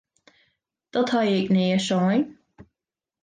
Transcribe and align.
Dat 0.93 1.09
ha 1.13 1.21
ik 1.39 1.47
nea 1.55 1.79
sein! 1.87 2.23